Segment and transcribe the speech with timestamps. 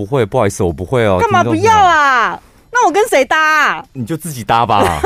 [0.00, 1.18] 不会，不好意思，我不会哦。
[1.20, 2.40] 干嘛不要啊？
[2.72, 3.84] 那我跟谁搭啊？
[3.92, 4.82] 你就自己搭吧。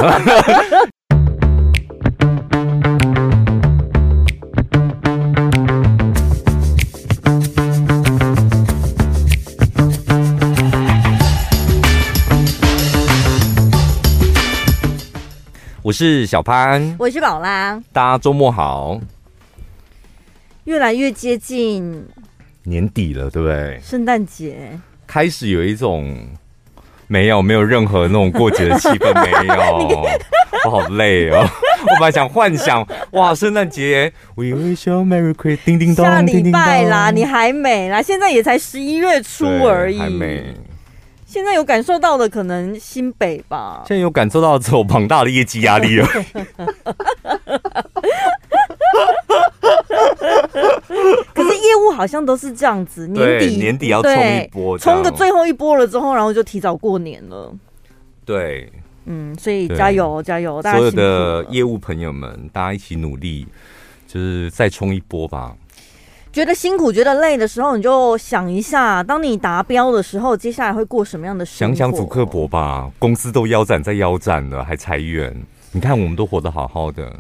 [15.83, 19.01] 我是小潘，我是宝拉，大家周末好。
[20.63, 22.07] 越来越接近
[22.65, 23.81] 年底了，对不对？
[23.83, 26.17] 圣诞节开始有一种
[27.07, 30.07] 没有没有任何那种过节的气氛，没有，
[30.67, 31.47] 我好累哦。
[31.85, 40.55] 我本来想幻想哇，圣诞节，We wish you Merry Christmas，叮叮咚，下礼拜啦，你还美啦，现在也才十一月初而已，还美。
[41.27, 46.09] 现在有感受到的可能新北吧，现在有感受到这种庞大的业绩压力了。
[51.35, 57.53] 可是业务好像都是这样子，年底年底要冲一波，冲个最后一波了之后，然后就提早过年了。
[58.25, 58.71] 对，
[59.07, 63.47] 嗯，所以加油加油，大家所有的业务朋友们，大家一起努力，
[64.07, 65.55] 就是再冲一波吧。
[66.33, 71.75] 觉得辛苦、觉得累的时候，你就想一下，当你达标的时候，接下来会过什么样的生活？
[71.75, 75.35] 想想祖克伯吧，公司都腰斩再腰斩了，还裁员。
[75.71, 77.13] 你看，我们都活得好好的。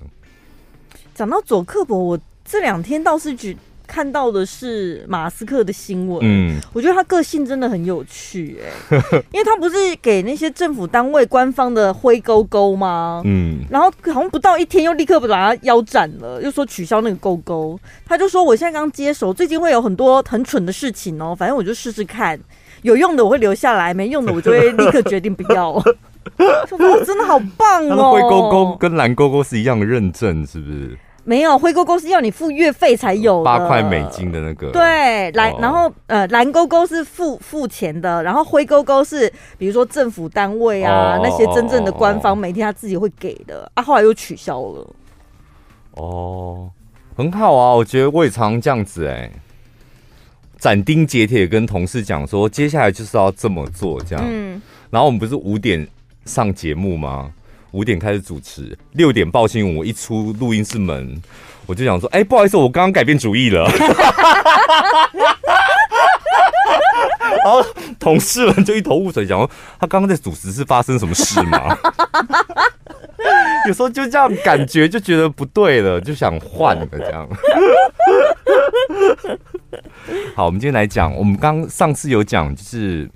[1.14, 3.56] 讲到左克伯，我这两天倒是只。
[3.86, 8.96] 看到的是马斯克的新闻，嗯，我觉得他个性真的很有趣，哎，
[9.30, 13.20] 因为他不是给那些政府单位官方的灰勾勾吗？
[13.26, 22.40] 嗯，然后好像不到一天又立刻把他腰斩了，又说取消那个勾勾，他就说我现在刚接手，最近会有很多很蠢的事情哦，反正我就试试看，
[22.80, 25.78] 有用的我会留下来，没用的我就会立刻决定不要。
[26.66, 30.98] 说真的好棒哦，灰勾勾跟蓝勾勾是一样的认证，是不是？
[31.24, 34.70] 没有，灰勾勾是要你付月费才有的，八块美金的那个。
[34.70, 44.90] 对，蓝，然后呃，蓝勾勾是付付钱的，然后灰勾勾是比如说政府单位啊，哦、那些真正的官方媒体他自己会给的啊，后来又取消了。
[45.92, 46.70] 哦，
[47.16, 49.32] 很好啊，我觉得我也常常这样子哎、欸，
[50.58, 54.24] 斩钉截铁跟同事讲说，接下来就是要这么做这样。
[54.28, 55.86] 嗯，然后我们不是五点
[56.26, 57.32] 上节目吗？
[57.74, 59.74] 五点开始主持，六点报新闻。
[59.74, 61.20] 我一出录音室门，
[61.66, 63.68] 我就想说：“哎、不好意思，我刚刚改变主意了。
[67.44, 67.66] ”然后
[67.98, 71.76] 同事们就一头雾水，讲说：“他刚刚在主持是发生什么事吗？”
[73.66, 77.28] 有时候就这样感觉就觉得不对了，就想换了这样。
[80.36, 83.10] 好，我们今天来讲，我们刚上次有讲，就是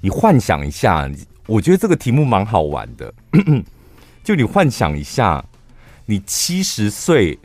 [0.00, 1.08] 你幻想一下。
[1.46, 3.12] 我觉得这个题目蛮好玩的，
[4.24, 5.44] 就你幻想一下，
[6.06, 7.38] 你七十岁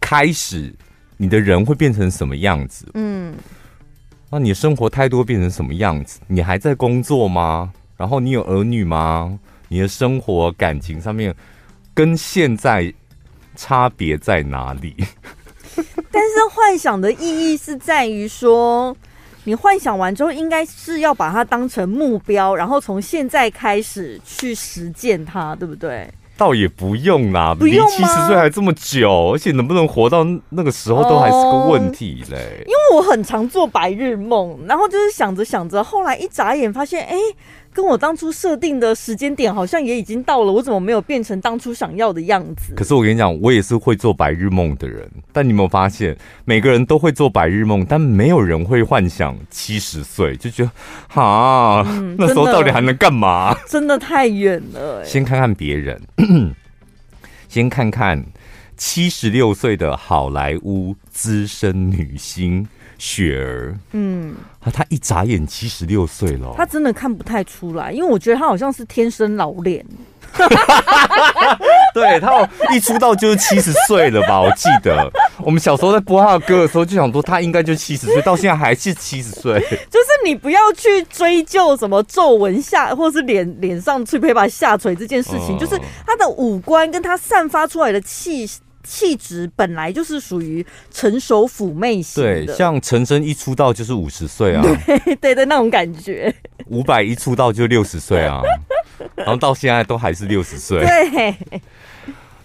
[0.00, 0.74] 开始，
[1.16, 2.86] 你的人会变成什么样子？
[2.94, 3.34] 嗯，
[4.28, 6.18] 那你的生活态度会变成什么样子？
[6.26, 7.72] 你还在工作吗？
[7.96, 9.38] 然后你有儿女吗？
[9.68, 11.34] 你的生活感情上面
[11.94, 12.92] 跟现在
[13.54, 14.96] 差别在哪里？
[16.10, 18.96] 但是幻想的意义是在于说。
[19.44, 26.08] 你幻想完之后，应该是要把它当成目标，然后从现在开始去实践它，对不对？
[26.36, 32.36] 倒也不用啦，不用，离七十岁还这么久，而且能不能活到那个时候都还是个问题嘞。
[32.36, 37.16] 哦，因为我很常做白日梦，然后就是想着想着，后来一眨眼发现，哎。
[37.72, 42.74] 跟我当初设定的时间点好像也已经到了，我怎么没有变成当初想要的样子？
[42.76, 45.10] 可是我跟你讲，我也是会做白日梦的人。
[45.32, 50.70] 但你有没有发现，每个人都会做白日梦，但没有人会幻想七十岁，就觉得
[51.08, 53.56] 哈，嗯、那时候到底还能干嘛？
[53.66, 55.04] 真的太远了、欸。
[55.04, 56.00] 先看看别人，
[57.48, 58.22] 先看看
[58.76, 62.68] 七十六岁的好莱坞资深女星。
[63.02, 69.84] 雪儿，嗯，啊，他一眨眼七十六岁了，他真的看不太出来，因为我觉得他好像是天生老脸。
[71.92, 74.40] 对，他一出道就是七十岁了吧？
[74.40, 79.58] 我记得我们小时候在播他的歌的时候，就想说他应该就七十岁，到现在还是七十岁。
[79.90, 85.76] 就是你不要去追究什么皱纹下，或是脸脸上去配把下垂这件事情，嗯、就是
[86.06, 88.48] 他的五官跟他散发出来的气。
[88.82, 96.34] 气质本来就是属于成熟妩媚型的，对，像陈升一出道就是五十岁啊，对 对的那种感觉。
[96.66, 98.40] 伍佰一出道就六十岁啊，
[99.16, 100.80] 然后到现在都还是六十岁。
[100.80, 101.34] 对，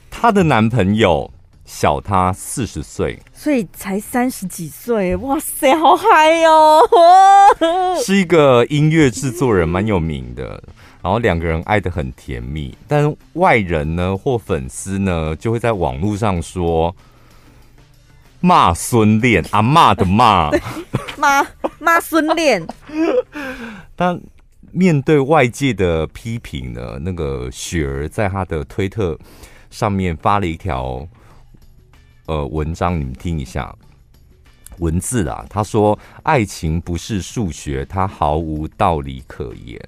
[0.10, 1.31] 她的男朋友
[1.66, 5.16] 小她四十岁，所以才三十几岁。
[5.18, 6.81] 哇塞，好嗨哦！
[8.04, 10.63] 是一个音乐制作人，蛮有名的。
[11.02, 16.94] 然后两个人爱得很甜蜜，但外人呢或粉丝呢就会在网络上说：
[18.42, 20.52] “骂孙恋，啊，骂的骂，
[21.18, 21.46] 骂
[21.80, 22.68] 骂孙恋。
[23.96, 24.20] 但
[24.72, 29.18] 面对外界的批评呢，那个雪儿在他的推特
[29.70, 31.08] 上面发了一条
[32.26, 33.74] 呃文章，你们听一下
[34.80, 35.46] 文字啊。
[35.50, 39.80] 他说：“爱情不是数学，它毫无道理可言。”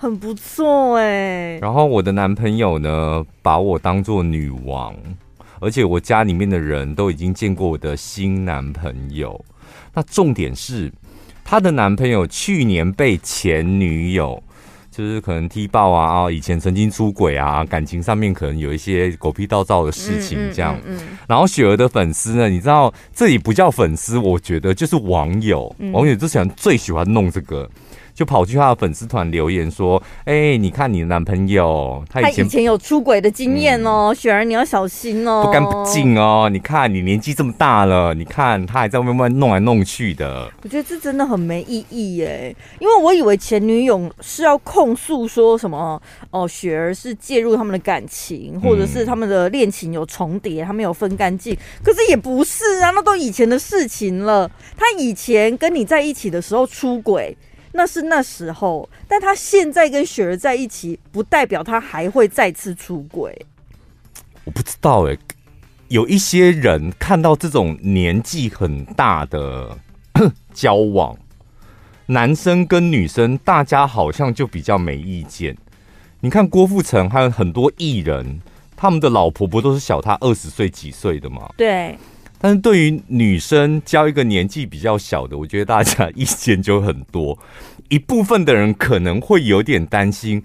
[0.00, 1.58] 很不错哎。
[1.60, 4.96] 然后我的男朋友呢，把我当做女王。
[5.62, 9.38] 而且我家里面的人都已经见过我的新男朋友，
[9.92, 10.90] 那重点是
[11.44, 14.42] 她的男朋友去年被前女友
[14.90, 20.74] 就是可能踢爆啊，啊，以前曾经出轨啊，感情上面可能有一些狗屁倒灶的事情这样。
[20.86, 27.68] 嗯嗯嗯嗯、然后雪儿的粉丝呢，你知道这里不叫粉丝，我觉得就是网友，嗯、网友之前最喜欢弄这个。
[28.20, 29.96] 就跑去他的粉丝团留言说
[30.28, 36.46] ：“哎、欸，你看你的男朋友，他以前，他以前有出轨的经验哦，嗯、雪儿你要小心哦，不干不净哦。
[36.52, 40.52] 你看你年纪这么大了，你看他还在外面弄来弄去的。
[40.62, 45.98] 我觉得这真的很没意义耶，因为我以为前女友是要控诉说什么
[46.30, 51.56] 哦，雪儿是介入他们的感情，或者是他们的恋情有重叠，他没有分干净。
[51.82, 54.50] 可是也不是啊，那都以前的事情了。
[54.76, 57.34] 他以前跟你在一起的时候出轨。”
[57.72, 63.46] 那是那时候，但他现在跟雪儿在一起，不代表他还会再次出轨。
[64.44, 65.18] 我不知道哎、欸，
[65.88, 69.78] 有一些人看到这种年纪很大的
[70.52, 71.16] 交往，
[72.06, 75.56] 男生跟女生，大家好像就比较没意见。
[76.20, 78.40] 你看郭富城还有很多艺人，
[78.76, 81.48] 他们的老婆不都是小他二十岁几岁的吗？
[81.56, 81.96] 对。
[82.42, 87.38] 但是对于女生交一个年纪比较小的，我觉得大家意见就很多。
[87.90, 90.42] 一部分的人可能会有点担心，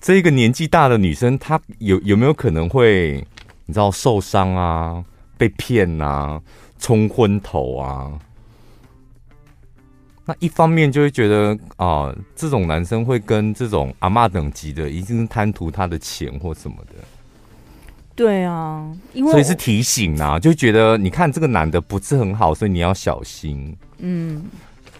[0.00, 3.24] 这个年纪大的女生她有有没有可能会
[3.66, 5.04] 你知道受伤啊、
[5.38, 6.40] 被骗啊、
[6.80, 8.10] 冲昏头啊？
[10.24, 16.94] 那一方面就会觉得啊，这种男生会跟这种阿嬷等级的，一定是贪图他的钱或什么的。
[18.20, 23.74] 对啊，因为所以是提醒啊，就觉得你看这个男的不是很好，所以你要小心。
[23.96, 24.44] 嗯，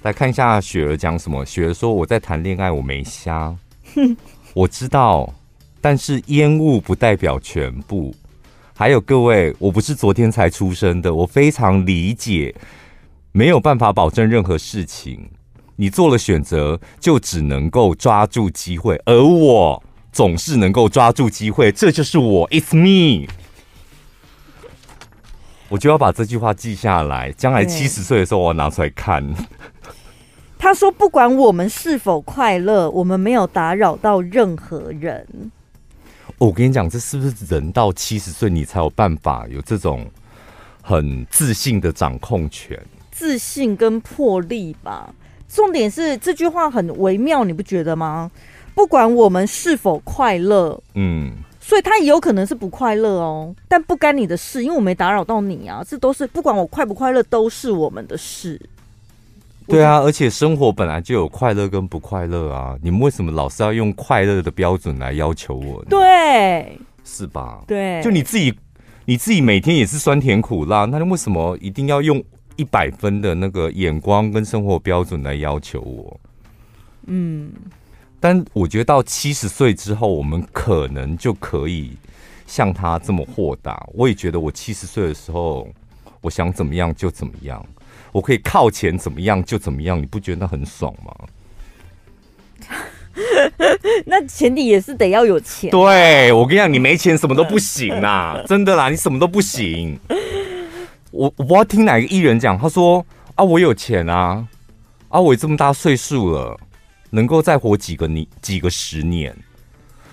[0.01, 1.45] 来看一下雪儿讲什么。
[1.45, 3.55] 雪儿说：“我在谈恋爱，我没瞎。
[4.55, 5.31] 我知道，
[5.83, 8.15] 但是烟雾不代表全部。
[8.75, 12.55] 还有各位，我不是昨天才出生的，我非常理解，
[13.33, 15.29] 没有办法保证任何事情。
[15.77, 23.29] 你做了选择，就只能够抓住机会，而我。”总是能够抓住机会，这就是我，It's me。
[25.69, 29.25] 我就要把这句话记下来，将来七十岁的时候我要拿出来看。
[30.59, 35.27] 他说：“不管我们是否快乐，我们没有打扰到任何人。”
[36.39, 40.07] 我跟你讲，这是不是人到七十岁你才有办法有这种
[40.83, 42.79] 很自信的掌控权？
[43.11, 45.15] 自信跟魄力吧。
[45.49, 48.31] 重点是这句话很微妙，你不觉得吗？
[48.75, 58.61] 不管我们是否快乐，嗯，所以他也有可能是不快乐哦，但不干你的事，因为我没打扰到你啊，这都是不管我快不快乐都是我们的事。
[59.67, 65.87] 对啊，而且生活本来就有快乐跟不快乐啊，你们为什么老是要用快乐的标准来要求我呢？
[65.91, 67.63] 对，是吧？
[67.69, 68.53] 对，就你自己，
[69.05, 72.21] 你自己每天也是酸甜苦辣，那你为什么一定要用
[72.57, 76.21] 一百分的那个眼光跟生活标准来要求我？
[77.07, 77.53] 嗯。
[78.21, 81.93] 但我觉得到七十岁之后，我们可能就可以
[82.47, 83.85] 像他这么豁达。
[83.95, 85.67] 我也觉得我七十岁的时候，
[86.21, 87.65] 我想怎么样就怎么样，
[88.13, 89.99] 我可以靠钱怎么样就怎么样。
[89.99, 91.15] 你不觉得很爽吗？
[94.05, 95.71] 那前提也是得要有钱。
[95.71, 99.99] 对，我跟你讲，你没钱什么都不行啊， 真的啦，你什么都不行。
[101.11, 104.47] 我我不知道听哪个艺人讲，他说啊，我有钱啊，
[105.09, 106.61] 啊，我这么大岁数了。
[107.11, 109.37] 能够再活几个你几个十年，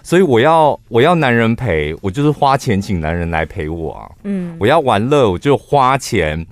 [0.04, 4.12] 所以我要我要男人陪我，就是花钱请男人来陪我啊。
[4.24, 6.46] 嗯，我要玩乐，我就花钱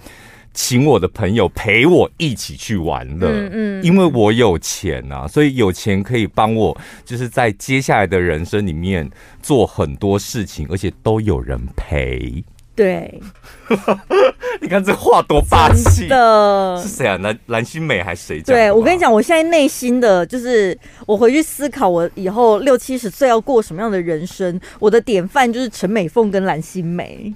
[0.54, 3.28] 请我的朋友陪我一起去玩乐。
[3.30, 9.10] 嗯嗯，因为我有钱啊，所以有钱可以帮我，就是在接下来的人生里面
[9.42, 12.44] 做很多事情，而且都有人陪。
[12.76, 13.22] 对，
[14.62, 17.18] 你看这话多霸气的，是谁啊？
[17.18, 18.42] 蓝蓝心美还是谁？
[18.42, 24.60] 对，我跟你讲，我现在内心的就是，我回去思考，我以后六七十岁要过什么样的人生？
[24.80, 27.34] 我的典范就是陈美凤跟蓝心美，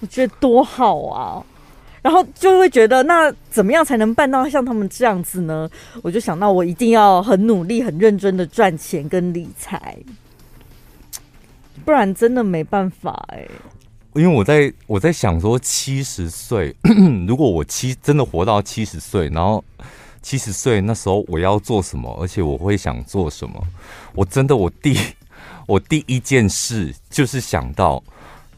[0.00, 1.42] 我觉得多好啊！
[2.00, 5.68] 然后就会觉得，那怎么样才能办到像他们这样子呢？
[6.02, 9.96] 我就想到，我一定要很努力、很认真的赚钱跟理财，
[11.84, 13.50] 不然真的没办法哎、欸。
[14.18, 16.74] 因为我在我在想说，七十岁，
[17.28, 19.64] 如果我七真的活到七十岁，然后
[20.20, 23.62] 七十岁那时候我要做什么，而且我会想做什么？
[24.14, 24.98] 我真的，我第
[25.68, 28.02] 我第一件事就是想到，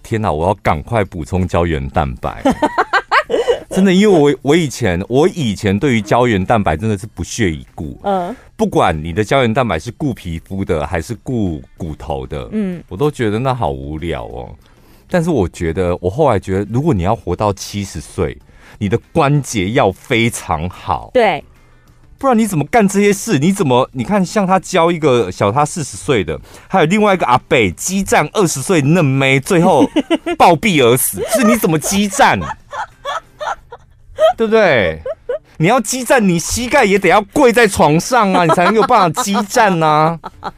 [0.03, 2.43] 天哪，我要赶快补充胶原蛋白。
[3.69, 8.01] 真的，因为我我以前我以前对于胶原蛋白真的是不屑一顾。
[8.03, 14.57] 嗯，不管你的胶原蛋白是顾皮肤的还是顾骨头的，嗯，我都觉得那好无聊哦。
[15.11, 18.39] 但是我觉得，我后来觉得，如果你要活到七十岁，
[18.79, 21.11] 你的关节要非常好。
[21.13, 21.45] 对，
[22.17, 23.39] 不然你怎么干这些事？
[23.39, 29.85] 你怎么你看，像他教一个小他四十岁的，还有另外一个阿北激战二十岁嫩妹，最后
[30.39, 32.39] 暴毙而死，是你怎么激战？
[34.37, 35.03] 对不对？
[35.59, 40.53] 你要激战，你膝盖也得要跪在床上啊，你才能有办法激战呐、啊，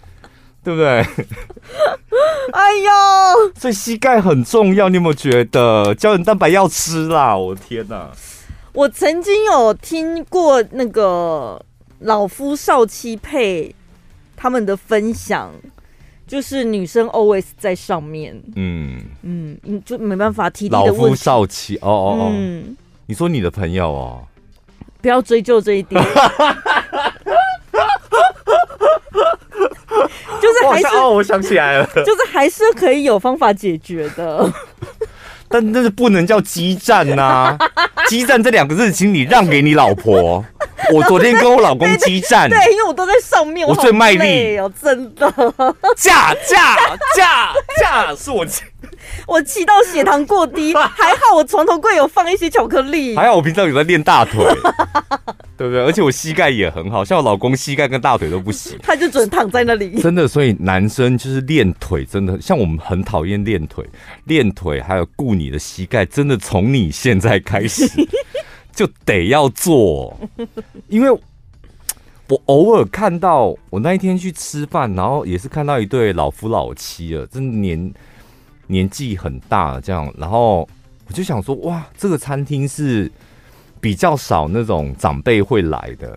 [0.63, 1.05] 对不对？
[2.53, 2.91] 哎呦，
[3.59, 7.37] 所以膝盖很重要，你有没有觉得胶原蛋白要吃啦？
[7.37, 8.11] 我的天哪！
[8.73, 11.63] 我曾经有听过那个
[12.01, 13.75] 老夫少妻配
[14.37, 15.53] 他们的分享，
[16.27, 20.99] 就是女生 always 在上面，嗯嗯，你就没办法体力的问题。
[21.03, 22.31] 老夫少妻，哦哦哦。
[22.33, 22.77] 嗯
[23.07, 24.25] 你说你的朋友哦，
[25.03, 26.03] 不要追究这一点，
[30.41, 34.51] 就是还是哦，我想起来了， 就是还是可以有方法解决的，
[35.49, 37.59] 但那是不能叫激战呐、啊，
[38.09, 40.45] 激战这两个字，请你让给你老婆。
[40.93, 44.59] 我昨天跟我老公激战，对，因为我都在上面，我最卖力。
[44.59, 45.31] 哦，真的，
[45.97, 46.77] 驾驾
[47.15, 48.45] 驾驾，是我。
[49.27, 54.45] 我气到血糖过低， 还好我床头柜有放一些巧克力，还好我平常有在练大腿，
[55.57, 55.83] 对不对？
[55.85, 60.01] 而且我膝盖也很好，像我老公膝盖跟大腿都不行，他就只能躺在那里。
[60.01, 63.85] 真的，所以男生就是练腿，真的像我们很讨厌练腿，
[64.25, 67.89] 练腿还有顾你的膝盖，真的从你现在开始
[68.75, 70.19] 就得要做，
[70.89, 71.11] 因为
[72.29, 77.93] 我偶尔看到我那一天去吃饭，然后也是看到一对老夫老妻了，真的年。
[78.73, 80.67] 年纪很大这样，然后
[81.07, 83.13] 我就想说，哇，这个餐厅是
[83.83, 86.09] 比较少那种长辈会来的，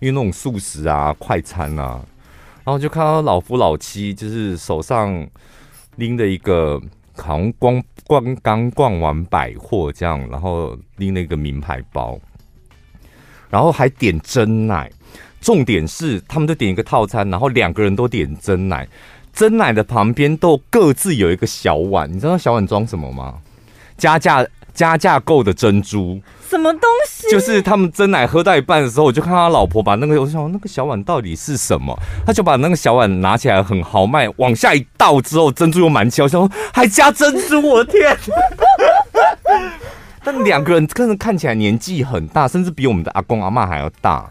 [0.00, 2.00] 因为那种素食啊、快餐啊，
[2.64, 5.28] 然后就看到老夫老妻，就是手上
[5.96, 6.80] 拎着一个，
[7.14, 12.18] 好像光逛刚逛完百货这样，然后拎了一个名牌包，
[13.50, 14.90] 然后还点真奶，
[15.42, 18.88] 重点是他们都点一个套餐，然后两个人都点真奶。
[19.38, 23.34] 珍奶的旁边都各自有一个小碗，你知道小碗装什么吗？
[23.96, 27.30] 加价加价购的珍珠，什么东西？
[27.30, 31.96] 就是他们真奶喝到一半的时候，我就看他老婆把那个，我想那个小碗到底是什么？
[32.26, 38.18] 他就把那个小碗拿起来，很豪迈，往下一倒之后，珍珠又满起来，我想说还加珍珠，我的天！
[40.24, 44.28] 但两个人可能看起来年纪很大，甚至比我们的阿公阿妈还要大。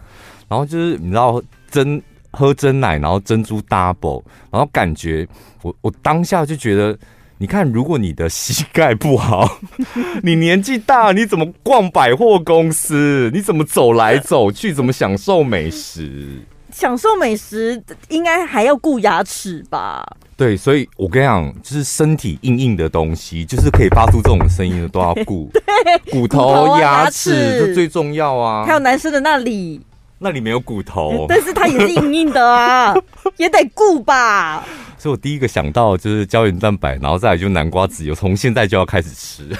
[0.49, 2.03] 然后就是你知道珍。
[2.37, 5.27] 喝真奶，然后珍珠 double，然后感觉
[5.63, 6.95] 我我当下就觉得，
[7.39, 9.59] 你看，如果你的膝盖不好，
[10.21, 13.31] 你年纪大，你怎么逛百货公司？
[13.33, 14.71] 你怎么走来走 去？
[14.71, 16.27] 怎么享受美食？
[16.71, 20.05] 享受美食应该还要顾牙齿吧？
[20.35, 25.49] 对，所以我跟你讲，就是身体硬硬的东西，就是可以发出这种声音的都要顾。
[25.57, 28.63] 对，骨头、牙齿这最重要啊！
[28.63, 29.81] 还有男生的那里。
[30.19, 32.95] 那里没有骨头，但是它也是硬硬的啊，
[33.37, 34.65] 也得顾吧。
[34.97, 39.55] 所以我第一个想到就是胶原蛋白，然后再来就南瓜籽油，从现在就要开始吃。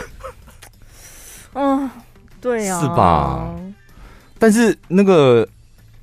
[1.54, 1.90] 嗯，
[2.42, 3.56] 对啊，是吧？
[4.40, 5.48] 但是那个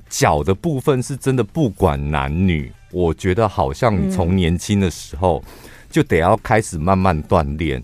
[0.08, 5.42] 脚的部分是真的，不管男女，我觉得好像你从年轻的时候
[5.90, 7.82] 就得要开始慢慢锻炼，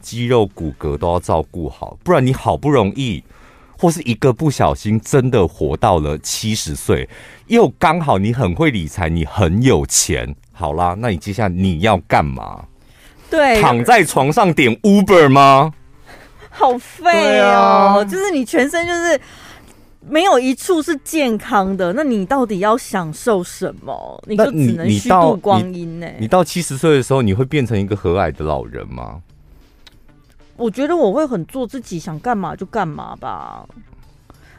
[0.00, 3.22] 肌肉骨骼都要照顾好，不然你好不容易。
[3.82, 7.08] 或是一个不小心，真的活到了七十岁，
[7.48, 12.66] 又刚好你很会理财，你很有钱，好啦，那你接下来你要干嘛？
[13.28, 15.72] 对，躺在床上点 Uber 吗？
[16.48, 19.20] 好废哦、就是你全身就是
[20.08, 24.22] 没有一处是健康的，那你到底要享受什么？
[24.28, 26.18] 你就只能虚度光阴呢、欸？
[26.20, 29.22] 你到七十岁的时候，你会变成一个和蔼的老人吗？
[30.62, 33.66] 我觉得我会很做自己，想干嘛就干嘛吧。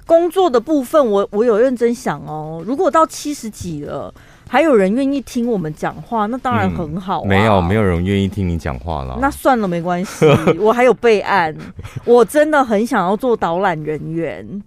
[0.06, 2.62] 工作的部分我，我我有认真想哦。
[2.68, 4.14] 如果到七十几了，
[4.50, 7.30] 还有人愿意听我们讲话，那当然很好、啊嗯。
[7.30, 9.18] 没有，没有人愿意听你讲话了。
[9.22, 10.26] 那算了，没关系，
[10.60, 11.56] 我还有备案。
[12.04, 14.62] 我真的很想要做导览人员。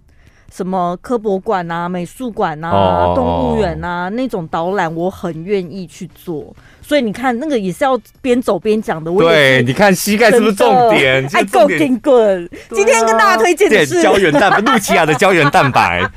[0.57, 3.23] 什么科博馆啊、美术馆啊、哦、动
[3.53, 6.51] 物园啊那种导览，我很愿意去做。
[6.81, 9.11] 所以你看，那个也是要边走边讲的。
[9.11, 11.23] 对，你看膝盖是不是重点？
[11.31, 12.49] 爱够筋滚。
[12.71, 16.01] 今天跟大家推荐的是胶原蛋白，露琪亚的胶原蛋白。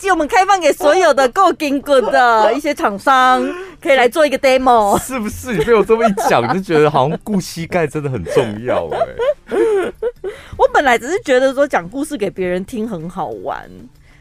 [0.00, 3.46] 这一集我们开放给所有的够筋滚的一些厂商，
[3.82, 4.98] 可以来做一个 demo。
[4.98, 5.52] 是不是？
[5.52, 8.98] 你被我这么一讲，就觉得好像顾膝盖真的很重要哎。
[10.56, 13.68] 我本来只是觉得说讲故事给别人听很好玩，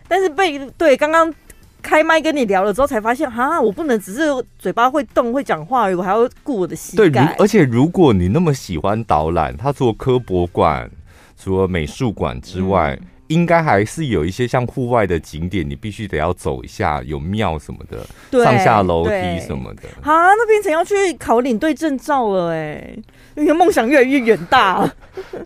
[0.09, 1.33] 但是被对刚刚。
[1.81, 4.23] 开麦跟你聊了之后，才发现哈，我不能只是
[4.59, 7.09] 嘴巴会动会讲话而已，我还要顾我的膝盖。
[7.09, 10.91] 对，而且如果你那么喜欢导览，他除了科博馆、
[11.41, 19.83] 除了美术馆之外，嗯应该还是有一些像户外的景点，你必须得要走一下，有庙什么的，上下楼梯什么的。
[20.01, 22.95] 啊，那变成要去考领队证照了哎，
[23.35, 24.91] 你的梦想越来越远大。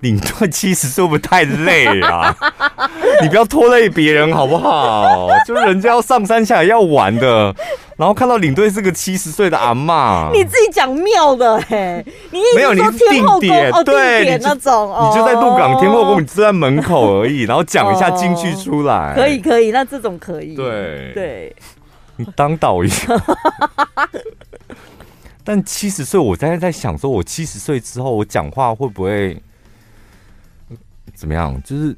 [0.02, 2.36] 领队七十岁会不会太累啊？
[3.22, 5.28] 你不要拖累别人好不好？
[5.46, 7.54] 就是人家要上山下来要玩的。
[7.96, 21.56] 然后看到领队是个七十岁的阿妈，你自己讲妙的嘿，你没有你定点哦，对，定点那种，你就在鹿港天后宫，你就在门口而已， 然后讲一下进去出来，可以可以，那这种可以，对对，
[22.16, 22.90] 你当导游，
[25.44, 29.40] 但七十岁，我在在想说，我七十岁之后，我讲话会不会
[31.14, 31.62] 怎么样？
[31.64, 31.96] 就是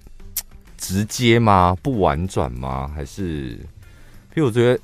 [0.78, 1.74] 直接吗？
[1.82, 2.92] 不婉转吗？
[2.94, 3.58] 还是？
[4.36, 4.78] 因为我觉得。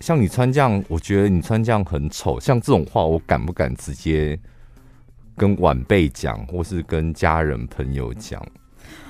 [0.00, 2.38] 像你穿这样，我觉得你穿这样很丑。
[2.38, 4.38] 像这种话，我敢不敢直接
[5.36, 8.44] 跟晚辈讲，或是跟家人朋友讲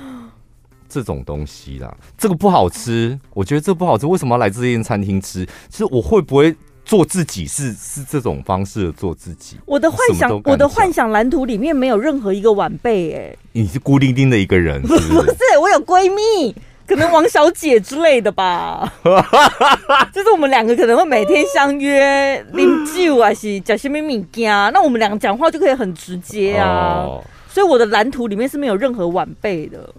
[0.89, 1.95] 这种东西啦？
[2.17, 4.07] 这个不好吃，我觉得这不好吃。
[4.07, 5.47] 为什么要来这间餐厅吃？
[5.69, 6.55] 其实我会不会
[6.85, 7.73] 做自己是？
[7.73, 9.59] 是是这种方式的做自己？
[9.67, 13.13] 我的幻想，我的幻想蓝图里面没有任何一个晚辈。
[13.13, 15.09] 哎，你是孤零零的一个人是不是？
[15.13, 16.55] 不是，我有闺蜜。
[16.89, 18.91] 可能王小姐之类的吧，
[20.11, 27.05] 就是我们两个可能会每天相约饮酒啊，是讲些咩物件，那我们两个讲话就可以很直接啊。
[27.07, 27.23] Oh.
[27.51, 29.93] 所以我的蓝图里面是没有任何晚辈的。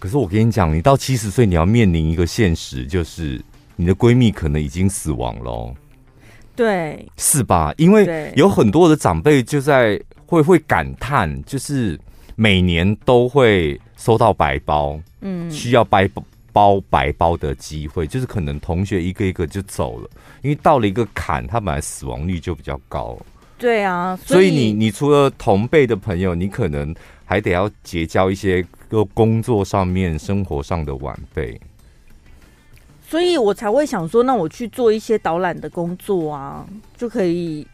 [0.00, 3.40] 可是我跟你讲，你到七十岁，你要面临一个现实，就是
[3.76, 5.72] 你的闺蜜可能已经死亡了。
[6.56, 7.72] 对，是吧？
[7.76, 11.98] 因为有很多的长辈就在会会感叹，就是
[12.34, 16.08] 每年都会收到白包，嗯，需要白
[16.52, 16.80] 包。
[16.90, 20.10] 白包的机会，就是可能同学一个一个就走了，
[20.42, 23.18] 因为到了一个坎，他本来死亡率就比较高。
[23.58, 31.58] 对啊，所以，你你除了同辈的朋友，你可能还得要结交一些个工作上面、生活上的晚辈。
[33.08, 37.66] 所以我才会想说，那我去做一些导览的工作啊，就可以。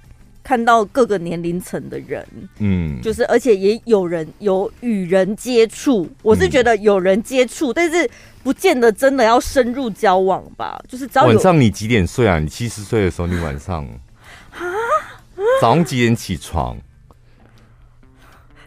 [0.49, 2.27] 看到各个年龄层的人，
[2.59, 8.11] 嗯，就是而且也有人有与人接触，我是觉得有人接触，嗯，但是
[8.43, 10.81] 不见得真的要深入交往吧。
[10.89, 12.39] 就是早晚上你几点睡啊？
[12.39, 13.85] 你七十岁的时候，你晚上
[14.53, 14.65] 啊？
[15.61, 16.79] 早上几点起床？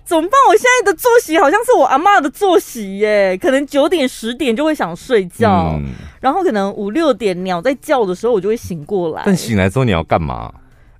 [0.05, 0.31] 怎么办？
[0.49, 9.23] 我现在的作息好像是我阿妈的作息耶，可能九点十点就会想睡觉，嗯，然后可能五六点鸟在叫的时候，我就会醒过来。
[9.25, 10.53] 但醒来之后你要干嘛？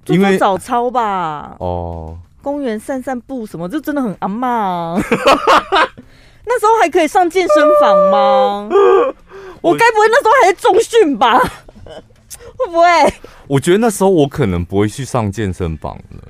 [0.03, 5.01] 做做早操吧，哦，公园散散步什么，就真的很阿嬷啊。
[6.43, 8.69] 那时候还可以上健身房吗？
[9.61, 11.39] 我该不会那时候还在中训吧？
[12.57, 13.13] 会不会？
[13.47, 16.27] 我觉得那时候我可能不会去上健身房了。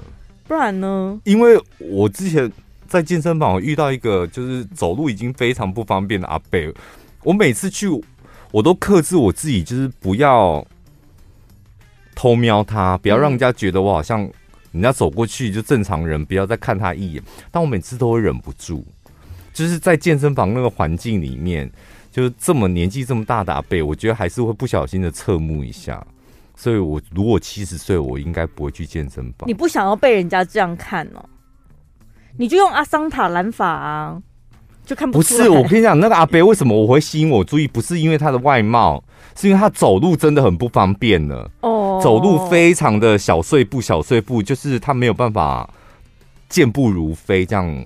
[0.48, 1.20] 不然呢？
[1.24, 2.52] 因为我之前
[2.88, 6.72] 在健身房遇到一个就是走路已经非常不方便的阿贝，
[7.24, 7.88] 我每次去
[8.52, 10.64] 我都克制我自己，就是不要。
[12.22, 14.20] 偷瞄他，不要让人家觉得我好像
[14.72, 17.24] 人家走过去就正常人，不要再看他一眼。
[17.50, 18.84] 但我每次都会忍不住，
[19.52, 21.68] 就是在健身房那个环境里面，
[22.12, 26.06] 就是这么年纪这么大的阿贝，我觉得还是会不小心的侧目一下。
[26.56, 29.50] 所以我如果七十岁，我应该不会去健身房。
[29.50, 31.26] 你不想要被人家这样看哦？
[32.38, 34.22] 你就用阿桑塔兰法啊，
[34.86, 35.18] 就看不。
[35.18, 37.68] 不是，我跟你讲，那个阿伯为什么我会吸引我注意？
[37.68, 39.04] 不是因为他的外貌。
[39.34, 45.70] 是因为他走路真的很不方便了哦，走路非常的小碎步，小碎步，就是他没有办法
[46.50, 47.86] 健步如飞这样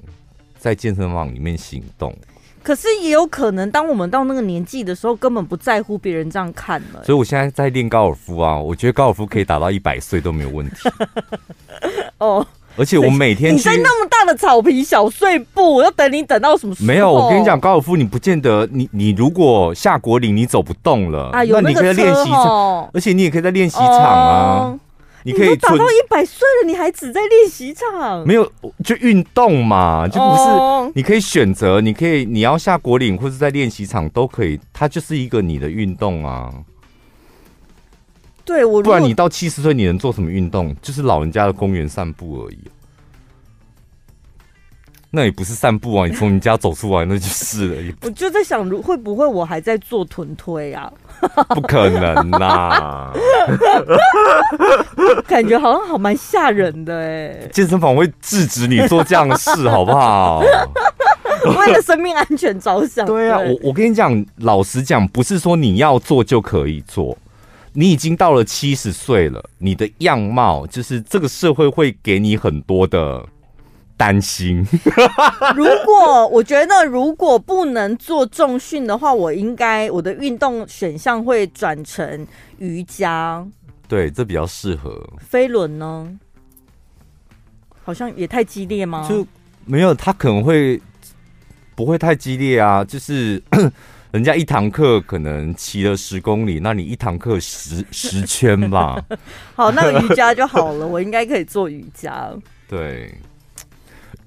[0.57, 2.15] 在健身房里面行动。
[2.63, 7.03] 可是也有可能，当我们到那个年纪的时候，根本不在乎别人这样看了。
[7.03, 10.75] 所以我现在在练高尔夫啊，我觉得高尔夫可以打到一百岁都没有问题。
[12.17, 12.45] 哦。
[12.77, 16.87] 而且我每天你在那么大的草皮小碎步，我要等你等到什么时候？
[16.87, 24.79] 没有，我跟你讲，高尔夫你不见得，你你如果下果岭你走不动了，啊，那你可以在练习场，而且你也可以在练习场啊。
[25.27, 28.23] 你可以你都打到一百岁了，你还只在练习场？
[28.27, 28.47] 没有，
[28.83, 30.91] 就运动嘛，就不是。
[30.93, 36.51] 你可以选择，你可以你要下果岭或者在练习场都可以，它就是一个你的运动啊。
[38.45, 40.75] 对，我不然你到七十岁你能做什么运动？
[40.81, 42.59] 就是老人家的公园散步而已。
[45.11, 47.93] 那也不是散步啊，你从你家走出来那就是了。
[48.03, 50.91] 我就在想，如会不会我还在做臀推啊？
[51.55, 53.13] 不可能啦！
[55.25, 57.47] 感觉好像好蛮吓人的哎。
[57.53, 60.41] 健身房会制止你做这样的事，好不好？
[60.41, 63.05] 为了生命安全着想。
[63.05, 67.17] 对啊，我我跟你讲，老实讲，不是说你要做就可以做。
[67.75, 73.23] 你已经到了七十岁了，你的样貌就是这个社会会给你很多的。
[73.97, 74.61] 担心。
[75.55, 83.47] 如果我觉得如果不能做重训的话，我应该我的运动选项会转成瑜伽。
[83.87, 85.01] 对，这比较适合。
[85.19, 86.19] 飞轮呢？
[87.85, 89.07] 好像也太激烈吗？
[89.07, 89.25] 就
[89.63, 90.81] 没有，他可能会
[91.73, 92.83] 不会太激烈啊？
[92.83, 93.41] 就是
[94.15, 98.97] 人家一堂课可能骑了十公里，那你一堂课十 十圈吧。
[99.53, 102.31] 好，那个瑜伽就好了，我应该可以做瑜伽。
[102.65, 103.13] 对。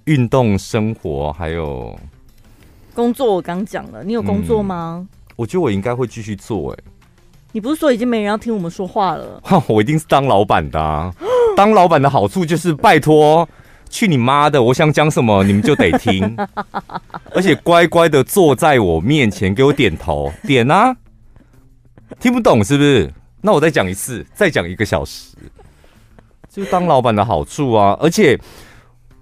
[0.05, 1.99] 运动、生活还有
[2.93, 4.99] 工作，我刚讲了，你有工作吗？
[5.01, 6.71] 嗯、我觉得我应该会继续做。
[6.73, 6.79] 哎，
[7.53, 9.41] 你不是说已经没人要听我们说话了？
[9.43, 11.11] 哈， 我一定是当老板的、啊。
[11.57, 13.49] 当老板的好处就是拜托，
[13.89, 14.63] 去你妈的！
[14.63, 16.37] 我想讲什么，你们就得听，
[17.35, 20.97] 而且乖乖的坐在我面前给我点头，点啊！
[22.21, 23.13] 听不懂是不是？
[23.41, 25.37] 那我再讲一次，再讲一个小时，
[26.51, 27.97] 就当老板的好处啊！
[28.01, 28.39] 而且。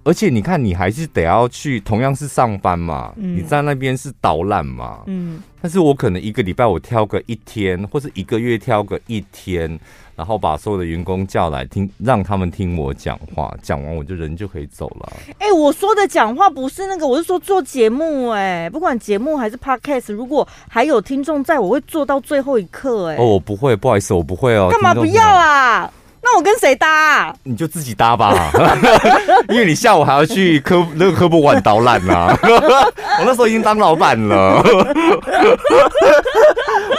[0.03, 9.77] 而且你看，你还是得要去，同样是上班嘛，嗯、你在那边是导览嘛，嗯，但是我可能一个礼拜我挑个一天，或者一个月挑个一天，
[10.17, 15.13] 然后把所有的员工叫来听，让他们听我讲话，讲完我就人就可以走了。
[15.37, 25.93] 哎、欸，我说的讲话不是那个，我是说做节目、欸，哎，不管节目还是 podcast，如果还有听众在，我会做到最后一刻、欸，哎，哦，我不会，不好意思，我不会哦，干嘛不要啊？
[26.29, 27.33] 那我跟谁搭啊？
[27.43, 28.51] 你就自己搭吧，
[29.47, 32.37] 因为你下午还要去科那个科博馆导览啊。
[32.43, 34.61] 我那时候已经当老板了，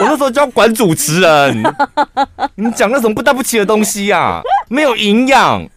[0.01, 1.63] 我那时候就要管主持人。
[2.55, 5.69] 你讲那种不搭不起的东西啊，没有营养。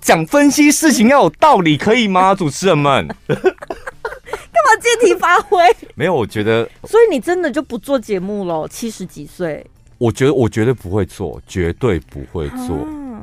[0.00, 2.36] 讲分析事情要有道理，可以吗？
[2.36, 5.58] 主持人们，干嘛借题发挥？
[5.96, 6.68] 没有，我觉得。
[6.84, 8.68] 所以你真的就不做节目了？
[8.68, 9.66] 七十几岁。
[9.98, 12.76] 我觉得我绝对不会做，绝对不会做。
[12.76, 13.22] 啊，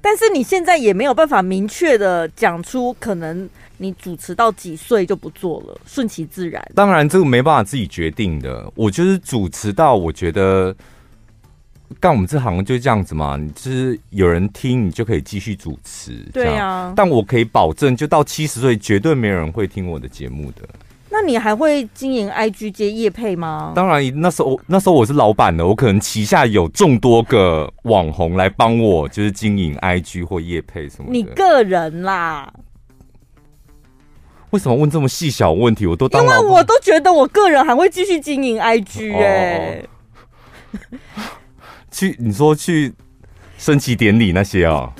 [0.00, 6.62] 但是你现在也没有办法明确的讲出，可能你主持到几岁就不做了，顺其自然。
[6.74, 8.70] 当然，这个没办法自己决定的。
[8.74, 10.74] 我就是主持到，我觉得
[11.98, 13.36] 干我们这行就这样子嘛。
[13.36, 16.12] 你就是有人听，你就可以继续主持。
[16.32, 20.68] 对啊，但我可以保证，就到七十岁，绝对没有人会听我的节目的。
[21.12, 23.72] 那你还会经营 IG 接业配吗？
[23.74, 31.12] 当然，那时候那时候我是老板的，我可能旗下有众多个网红来帮我，就是经营 IG 或业配什么的。
[31.12, 32.52] 你个人啦？
[34.50, 35.86] 为什么问这么细小问题？
[35.86, 39.88] 我都当因为我都觉得我个人还会继续经营 IG 哎、欸
[41.16, 41.20] 哦。
[41.90, 42.92] 去，你说去
[43.58, 44.92] 升旗典礼那些啊？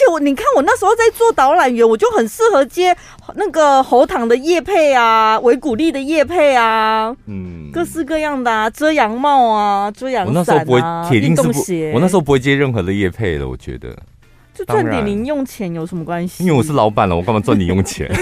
[0.00, 2.96] 且我你看，我那时候在做导览员，我就很适合接
[3.34, 11.48] 那个喉糖的叶配啊，维骨力的叶配啊，嗯，各式各样的啊，遮阳帽啊，遮阳伞啊，我那时候不会，铁定是不，
[11.94, 13.94] 我那时候不会接任何的叶配的，我觉得，
[14.54, 16.44] 就赚点零用钱有什么关系？
[16.44, 18.08] 因为我是老板了，我干嘛赚零用钱？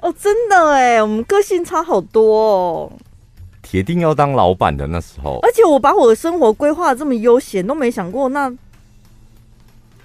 [0.00, 2.92] 哦，真的哎，我们个性差好多哦。
[3.62, 8.52] 铁定要当老板的那时候，而且我把我的生活规划这么悠闲，都没想过那。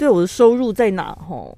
[0.02, 1.16] 对我的收入在哪？
[1.30, 1.56] 吼，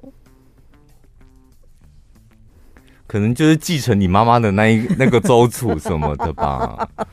[3.08, 6.86] 可能就是继承你妈妈的那一 那个周楚什么的吧。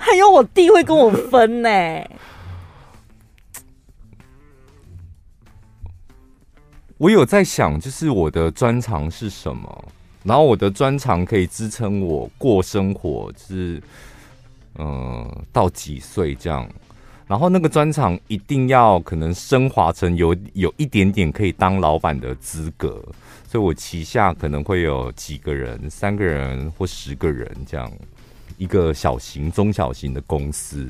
[0.00, 1.68] 还有我弟会跟我分呢。
[6.96, 9.84] 我有在想，就是我的专长是什么，
[10.22, 13.82] 然后我的专长可以支撑我过生活，就是
[14.78, 16.66] 嗯、呃，到几岁这样。
[17.26, 23.02] 然后那个专场一定要可能升华成有有一点点可以当老板的资格，
[23.48, 27.90] 所以我旗下可能会有几个人，三个人或十个人这样
[28.58, 30.88] 一个小型、中小型的公司。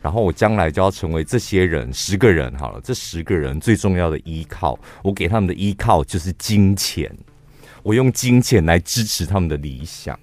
[0.00, 7.10] 然后我将来就要成为这些人十个人好了，这十个人最重要的依靠，我给他们的依靠就是金钱，
[7.82, 10.18] 我用金钱来支持他们的理想，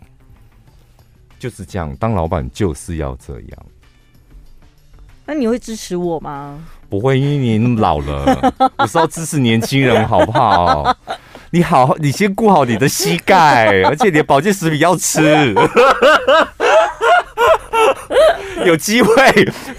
[1.39, 1.95] 就是这样。
[1.97, 3.65] 当老板就是要这样。
[5.25, 6.59] 那你会支持我吗？
[6.89, 10.95] 不会，因为你那么老了， 我是要支持年轻人，好不好？
[11.51, 15.53] 你好，你先顾好你的膝盖，而且你的保健食品要吃。
[18.65, 19.13] 有机会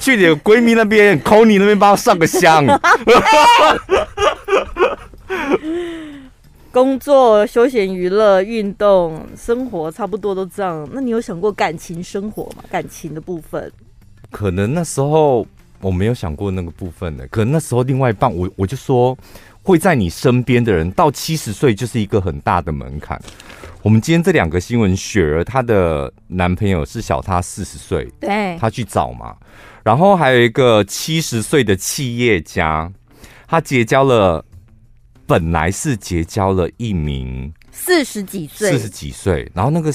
[0.01, 2.67] 去你的闺蜜那边，Connie 那边帮我上个香。
[6.73, 10.89] 工作、休闲、娱乐、运动、生活，差不多都这样。
[10.93, 12.65] 那你有想过感情生活吗？
[12.71, 13.71] 感情的部分，
[14.33, 15.47] 可能那时候
[15.81, 17.29] 我没有想过那个部分的。
[17.29, 19.17] 可能那时候另外一半，我我就说
[19.63, 23.21] 会在你身边的人，到七十岁就是一个很大的门槛。
[23.83, 29.37] 我们今天这两个新闻，雪儿她的男朋友是小她四十岁，对，她去找嘛。
[29.85, 32.91] 然后还有一个七十岁的企业家，
[33.47, 34.45] 他结交了。
[35.25, 39.91] 本来是结交了一名四十几岁，四十几岁，然后那个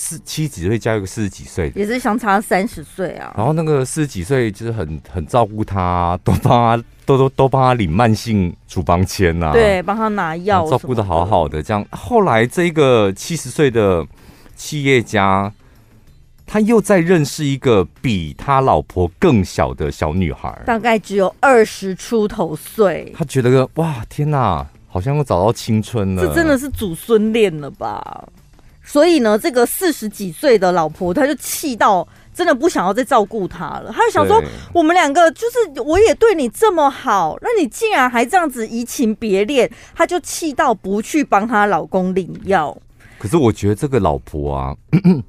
[0.00, 3.34] 四七十几岁加一个四十几岁，也是相差三十岁啊。
[3.36, 11.60] 然后那个四十几岁就是很很照顾他，都帮他都都都帮他领慢性处方签呐，对，帮他拿药，照顾的好好的。
[11.60, 14.06] 这样后来这个七十岁的
[14.54, 15.52] 企业家。
[16.50, 23.12] 他又在认识一个比他老婆更小的小女孩，大概只有二十出头岁。
[23.14, 26.26] 他觉得哇，天哪，好像又找到青春了。
[26.26, 28.26] 这真的是祖孙恋了吧？
[28.88, 33.92] 所以呢，这个四十几岁的老婆，她就气到真的不想要再照顾他了。
[33.92, 42.74] 她就想说，我们两个就是我也对你这么好，那你竟然还这样子移情别恋，她就气到不去帮她老公领药。
[43.18, 44.74] 可是我觉得这个老婆啊。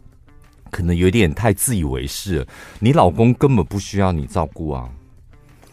[0.72, 2.48] 可能有点太自以为是了，
[2.80, 4.88] 你老公根本不需要你照顾啊，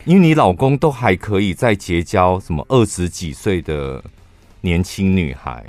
[0.07, 4.03] 因为你老公都还可以再结交什么二十几岁的
[4.63, 5.63] 年轻女孩，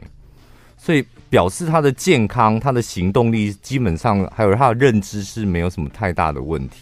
[0.87, 6.77] 所以表示他的健康、他的行动力，基本上还有他的认知是没有什么太大的问题。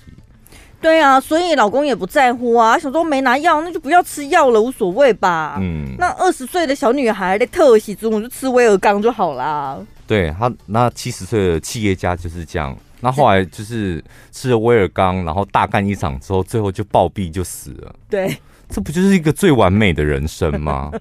[0.79, 5.57] 对啊，所以老公也不在乎啊，想说没拿药，那就不要吃药了，无所谓吧。
[5.59, 9.75] 嗯，那二十岁的小女孩的特喜中，我就吃威尔刚就好啦。
[10.05, 12.77] 对他，那七十岁的企业家就是这样。
[13.01, 17.95] 那后来就是吃了威尔刚，然后大干一场之后，最后就暴毙就死了。
[18.07, 18.37] 对，
[18.69, 20.91] 这不就是一个最完美的人生吗？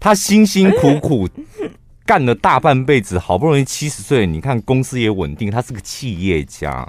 [0.00, 1.28] 他辛辛苦苦
[2.04, 6.86] 干了大半辈子，好不容易七十岁，你看公司也稳定，他是个企业家。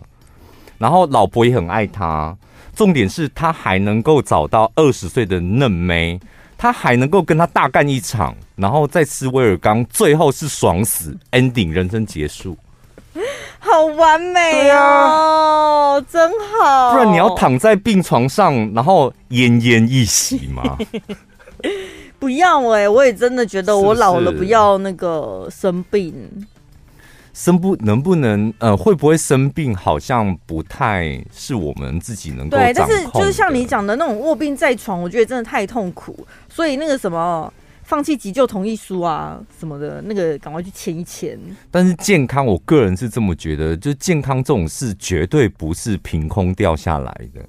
[0.78, 2.36] 然后老婆也很爱他，
[2.76, 6.20] 重点是他还能够找到二十岁的嫩妹，
[6.58, 12.58] 他还能够跟他大干一场，然后再吃威尔刚，最后是爽死，ending 人生结束，
[13.60, 16.92] 好完美哦，啊、真好。
[16.92, 20.78] 不然你要躺在病床上，然后奄奄一息吗？
[22.20, 26.14] 不要哎、欸，我也真的觉得我老了不要那个生病。
[27.34, 36.16] 生不能不能呃会不会生病，好像不太是我们自己能够对，但是就是像你讲的那种卧病在床，我觉得真的太痛苦，
[36.48, 41.36] 所以那个什么放弃急救同意书啊什么的，那个赶快去签一签。
[41.72, 47.44] 但是健康，我个人是这么觉得，就健康这种事绝对不是凭空掉下来的。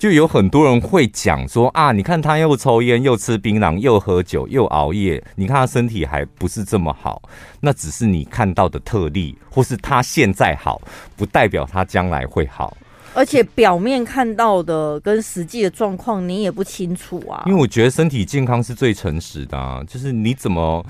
[0.00, 0.02] 嗯。
[0.02, 7.20] 就有很多人会讲说啊，你看他又抽烟，又吃槟榔，又喝酒，又熬夜，你看他身体还不是这么好，
[7.60, 10.80] 那只是你看到的特例，或是他现在好，
[11.18, 12.74] 不代表他将来会好。
[13.12, 17.42] 而且表面看到的跟实际的状况，你也不清楚啊。
[17.44, 20.82] 因为我觉得身体健康是最诚实的啊，就是你怎么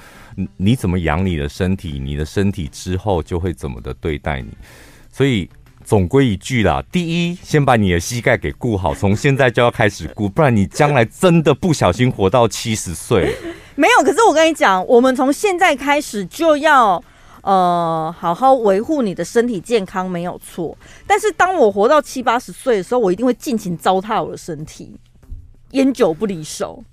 [0.56, 4.50] 你怎么养你的身体，你的身体之后就会怎么的对待你，
[5.10, 5.50] 所以。
[5.84, 13.34] 总归一句啦，第一，先把你的膝盖给顾好，从现在就要开始顾，不然你将来真的不小心活到七十岁。
[13.74, 17.02] 没有，可是我跟你讲，我们从现在开始就要
[17.42, 20.76] 呃好好维护你的身体健康，没有错。
[21.06, 24.94] 但是当我活到七八十岁的时候，我一定会尽情糟蹋我的身体，
[25.70, 26.84] 烟酒不离手。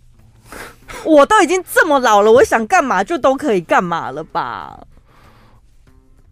[1.03, 4.79] 我都已经这么老了，我想干嘛就都可以干嘛了吧？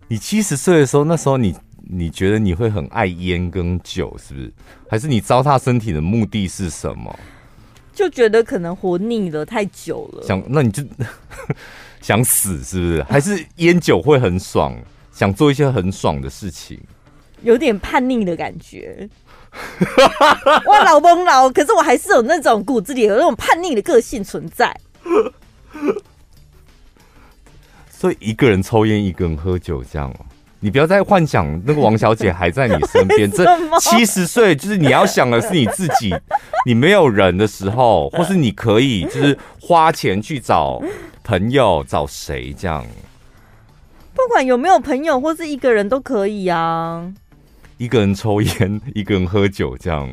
[0.07, 1.53] 你七十岁的时候，那时候你。
[1.87, 4.51] 你觉得你会很爱烟跟酒，是不是？
[4.89, 7.17] 还是你糟蹋身体的目的是什么？
[7.93, 10.23] 就觉得可能活腻了，太久了。
[10.23, 10.83] 想，那你就
[12.01, 13.03] 想死，是不是？
[13.03, 14.75] 还是烟酒会很爽，
[15.11, 16.79] 想做一些很爽的事情，
[17.41, 19.07] 有点叛逆的感觉。
[20.67, 24.75] 哇，老崩老，可是我还是有那种骨子里有那种叛逆的个性存在。
[27.89, 30.25] 所以一个人抽烟，一个人喝酒，这样哦。
[30.65, 33.29] 你不要再幻想那个王小姐还在你身边。
[33.29, 33.45] 这
[33.79, 36.11] 七十岁就是你要想的是你自己，
[36.65, 40.81] 你没有人的时候，或是你可以就是花钱去找
[41.23, 42.83] 朋友，找谁这样？
[44.15, 47.13] 不管有没有朋友或是一个人都可以啊。
[47.77, 50.09] 一个人抽烟， 一个人喝酒，这样。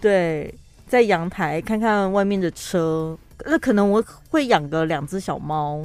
[0.00, 0.52] 对，
[0.88, 5.80] 在阳台看看外面的车，那可能我会养个两只小猫，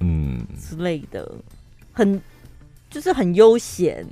[0.00, 1.32] 嗯之类的，
[1.94, 2.20] 很
[2.92, 4.06] 就是很悠闲。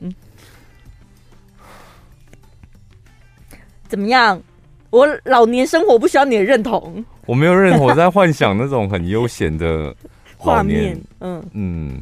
[3.86, 4.42] 怎么样？
[4.90, 7.04] 我老年生活不需要你的认同。
[7.26, 9.94] 我没有认同，我在幻想那种很悠闲的
[10.36, 11.00] 画面。
[11.20, 12.00] 嗯嗯，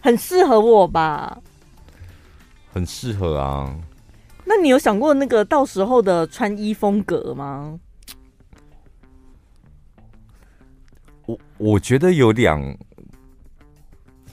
[0.00, 1.38] 很适合我吧？
[2.72, 3.72] 很适合啊。
[4.44, 7.78] 那你有想过那个到时候的穿衣风格吗？
[11.26, 12.76] 我我觉得有两，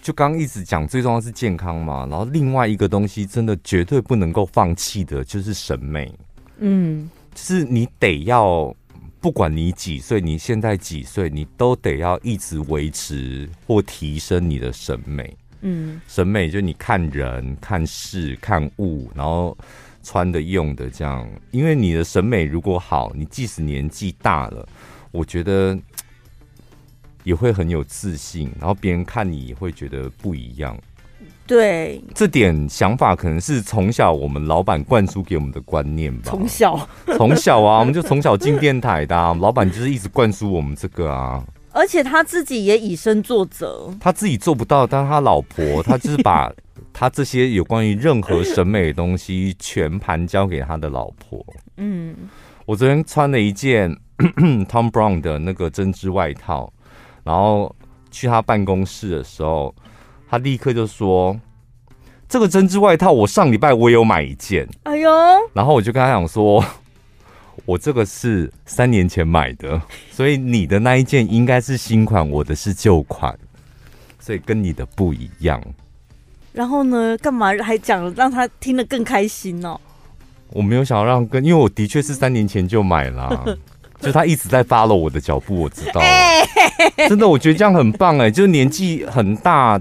[0.09, 6.11] 就刚一直讲最重要是健康嘛，然后另外一个东西真的绝对不能够放弃的就是审美。
[6.57, 8.75] 嗯，就是你得要，
[9.21, 15.31] 不管你几岁，你现在几岁，你都得要一直维持或提升你的审美。
[15.61, 19.55] 嗯，审美就你看人、看事、看物，然后
[20.01, 21.29] 穿的、用的这样。
[21.51, 24.67] 因为你的审美如果好，你即使年纪大了，
[25.11, 25.77] 我觉得
[27.29, 30.75] 也会很有自信，然后别人看你也会觉得不一样。
[31.45, 36.23] 对，这点想法可能是从小我们老板灌输给我们的观念吧。
[36.25, 41.43] 从小，从小啊，我们就从小进电台的啊，老板就是一直灌输我们这个啊。
[41.71, 46.51] 而且他自己也以身作则，他自己做不到，但他老婆，他就是把
[46.91, 51.45] 他这些有关于任何审美的东西全盘交给他的老婆。
[51.77, 52.15] 嗯，
[52.65, 53.95] 我昨天穿了一件
[54.67, 56.71] Tom Brown 的那个针织外套，
[57.23, 57.75] 然后
[58.11, 59.73] 去他办公室的时候。
[60.31, 61.35] 他立刻就说
[62.29, 65.09] ：“这个针织外套，我上礼拜我也有买一件。”哎呦！
[65.53, 66.63] 然后我就跟他讲说
[67.65, 73.35] ：“我这个是三年前买的，所以你的那一件应该是新款，我的是旧款，
[74.19, 75.59] 所以跟你的不一样。”
[76.53, 77.17] 然后呢？
[77.17, 79.81] 干嘛还讲让他听得更开心哦？
[80.51, 83.57] 我没有想要让跟，因为我的确是三年前就买了，
[83.99, 86.01] 就他一直在 follow 我的脚步，我知道。
[87.07, 89.79] 真的，我觉得这样很棒哎，就是年纪很大。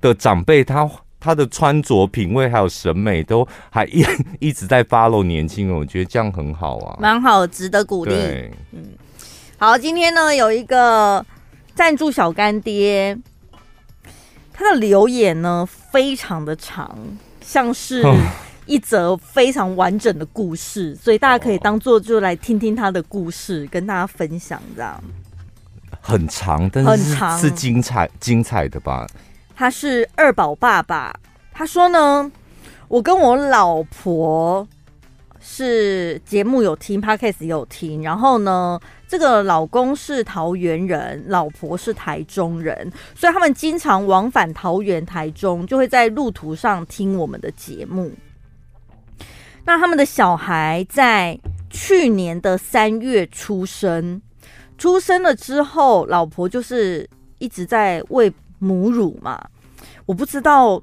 [0.00, 4.06] 的长辈，他他的穿着品味还有审美都还一
[4.38, 8.14] 一直在 follow 年轻人，我觉得这样很好啊，蛮好，值得鼓励。
[8.70, 8.92] 嗯，
[9.58, 11.26] 好，今天呢有一个
[11.74, 13.18] 赞助小干爹，
[14.52, 16.96] 他的留言呢非常的长，
[17.40, 18.04] 像是
[18.68, 25.02] 一则非常完整的故事，所以大家可以当做就来听听他的故事，跟大家分享这样。
[26.02, 29.06] 很长，但是是，精彩精彩的吧。
[29.56, 31.18] 他是二宝爸爸，
[31.50, 32.30] 他说呢，
[32.88, 34.68] 我跟我老婆
[35.40, 38.78] 是节目有听，Podcast 有听，然后呢，
[39.08, 48.12] 这个老公是桃园人，老婆是台中人，所以他们经常往返桃园、台中，就会在路途上听我们的节目。
[49.68, 54.22] 那他们的小孩在去年的三月出生，
[54.78, 57.06] 出生了之后，老婆就是
[57.38, 58.32] 一直在喂。
[58.60, 59.40] 母乳嘛，
[60.04, 60.82] 我不知道，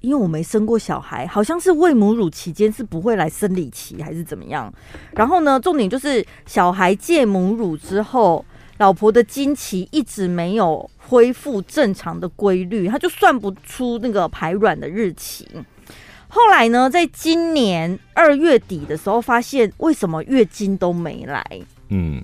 [0.00, 4.72] 因为我没生过小孩，好像是喂母乳期间是不会来生理期还是怎么样。
[5.10, 8.42] 然后呢，重点就是小孩戒母乳之后，
[8.78, 15.46] 老婆的经期一直没有恢复正常的规律，她就算不出那个排卵的日期。
[16.30, 21.44] 后来呢，在今年二月底的时候，发现为什么月经都没来？
[21.88, 22.22] 嗯。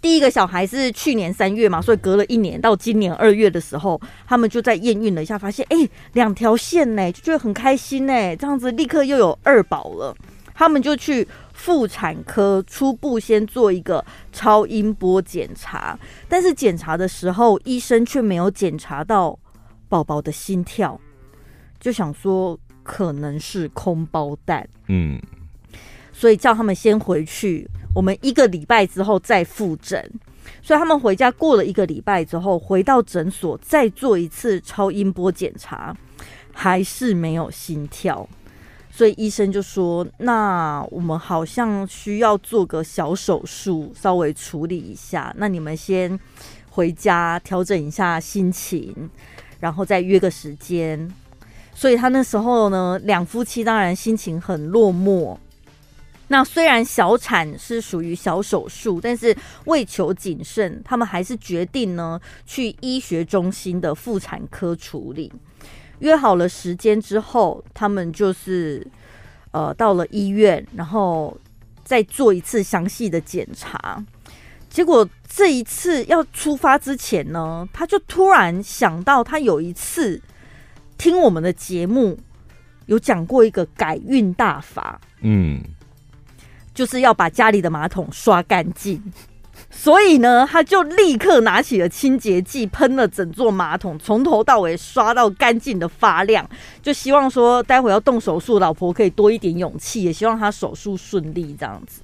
[0.00, 5.76] 第一个小孩是去年三月嘛，所以隔了一年到今年二月的时候，他们就在验孕了一下，发现哎，
[6.12, 10.16] 两条线呢，就觉得很开心呢，这样子立刻又有二宝了。
[10.54, 19.36] 他们就去妇产科初步先做一个超音波检查，但是检查的时候医生却没有检查到
[19.88, 21.00] 宝宝的心跳，
[21.80, 25.20] 就想说可能是空包蛋，嗯，
[26.10, 27.68] 所以叫他们先回去。
[27.94, 30.10] 我们一个礼拜之后再复诊，
[30.62, 35.94] 所以他们回家过了一个礼拜之后，回到诊所再做一次超音波检查，
[36.54, 38.26] 还是没有心跳，
[38.90, 45.34] 所以医生就说：“那我们好像需要做个小手术，稍微处理一下。
[45.36, 46.18] 那你们先
[46.70, 49.10] 回家调整一下心情，
[49.60, 51.06] 然后再约个时间。”
[51.78, 55.36] 所以他那时候呢，两夫妻当然心情很落寞。
[56.26, 59.34] 那虽然小产是属于小手术，但是
[59.66, 65.32] 为求谨慎，他们还是决定呢去医学中心的妇产科处理。
[66.00, 68.84] 约好了时间之后，他们就是
[69.52, 71.38] 呃到了医院，然后
[71.84, 74.04] 再做一次详细的检查。
[74.68, 80.20] 结果这一次要出发之前呢，他就突然想到，他有一次
[80.98, 82.18] 听我们的节目。
[82.86, 85.62] 有讲过一个改运大法，嗯，
[86.72, 89.02] 就是要把家里的马桶刷干净。
[89.70, 96.48] 所以呢，他就立刻拿起了清洁剂，喷了整座马桶，从头到尾刷到干净的发亮。
[96.80, 101.54] 就希望说，待会要动手术，老婆可以多一点勇气，也希望他手术顺利。
[101.60, 102.00] 这样子，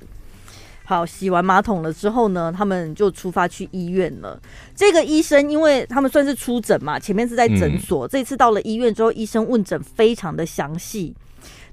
[0.85, 4.39] 好，洗完马桶了之后呢，他们就出发去医院了。
[4.75, 11.15] 这个医生，因为他们算是出诊嘛，前面是在诊所，嗯、这次到了医院之后，医生问诊非常的详细。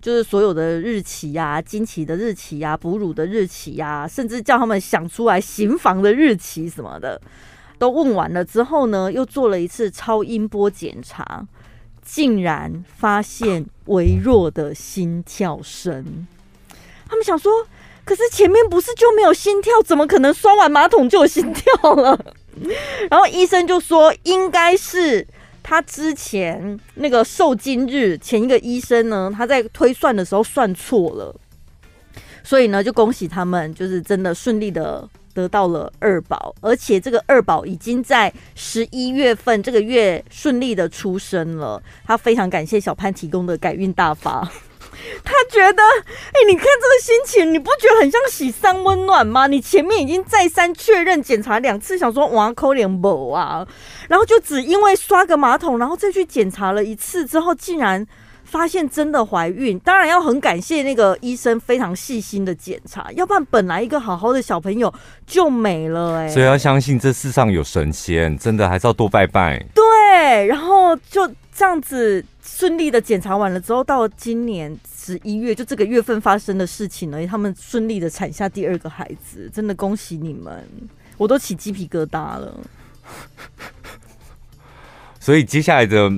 [0.02, 7.22] 就是所有的日期呀、啊，经期的日期呀、啊，哺乳的日期呀、啊，甚至叫他们想出来行房的日期什么的，
[7.78, 11.46] 都问完了之后呢，又做了一次超音波检查，
[12.02, 16.26] 竟然发现微弱的心跳声。
[17.08, 17.52] 他们想说，
[18.04, 22.20] 可是前面不是就没有心跳，怎么可能刷完马桶就有心跳了？
[23.10, 25.28] 然后医生就说，应该是。
[25.64, 31.36] 他之前那个受精日前一个医生呢，他在推算的时候算错了，
[32.44, 41.82] 所以呢，就恭喜他们，就是真的顺利的得到了二宝，而且这个二宝已经在十一月份这个月顺利的出生了。
[42.06, 44.52] 他非常感谢小潘提供的改运大法。
[45.24, 49.48] 他觉得，哎、你看这个心情，你不觉得很像喜丧温暖吗？
[49.48, 53.66] 你前面已经再三确认检查两次，想说哇抠脸不啊，
[54.08, 58.06] 然后就只因为刷个马桶，然后再去检查了一次之后，竟然
[58.44, 59.80] 发现真的怀孕。
[59.80, 64.94] 当然要很感谢那个医生非常细心的检查，要不然本来一个好好的小朋友
[65.26, 69.66] 就没了哎、所以要相信这世上有神仙，真的还是要多拜拜。
[70.32, 74.78] 对然后就这样子顺利的检查完了之后，到今年。
[75.04, 80.64] 十一月就这个月份发生的事情呢，他们顺利的产下第二个孩子，真的恭喜你们，
[81.18, 82.56] 我都起鸡皮疙瘩了。
[85.20, 86.10] 所以接下来的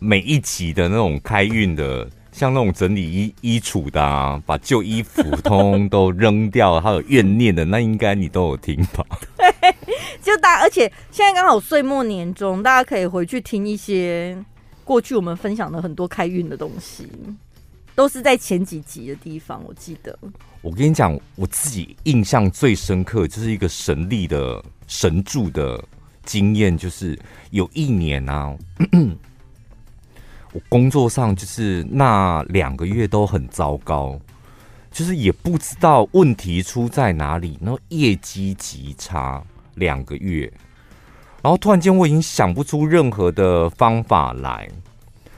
[0.00, 9.04] 每一集的那种开运的，像那种整理衣衣橱的啊，把旧衣服通都扔掉，还有怨念的，那应该你都有听吧？
[9.36, 9.74] 对，
[10.22, 14.38] 就大，而且现在刚好岁末年终，大家可以回去听一些
[14.84, 17.08] 过去我们分享的很多开运的东西。
[17.94, 20.16] 都是在前几集的地方，我记得。
[20.62, 25.84] 我跟你讲，我自己印象最深刻就是一个神力的神助的
[26.24, 27.18] 经验，就是
[27.50, 28.56] 有一年啊，
[30.68, 34.18] 工作上就是那两个月都很糟糕，
[34.90, 39.42] 就是也不知道问题出在哪里，然后业绩极差
[39.74, 40.52] 两个月，
[41.42, 44.68] 然后突然间我已经想不出任何的方法来，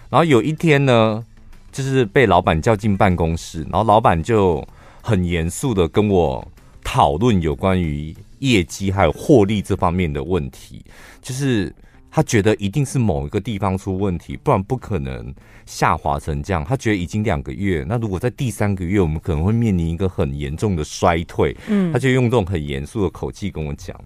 [0.08, 1.24] 然后有一天呢。
[1.72, 4.66] 就是被老板叫进办公室，然后老板就
[5.00, 6.44] 很严肃的跟我
[6.82, 10.84] 讨论有关于业绩还有获利这方面的问题。
[11.22, 11.72] 就是
[12.10, 15.32] 他觉得一定是某一个地方出问题，不然不可能
[15.64, 16.64] 下滑成这样。
[16.64, 21.56] 他觉得已经两个月，那如果在第三个月，我们可能会面临一个很严重的衰退。
[21.68, 23.96] 嗯，他就用这种很严肃的口气跟我讲。